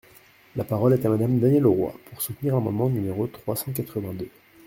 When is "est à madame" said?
0.95-1.37